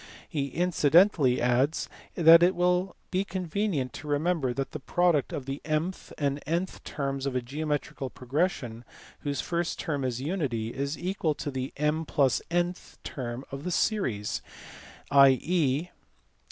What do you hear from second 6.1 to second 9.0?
and ?ith terms of a geometrical progression,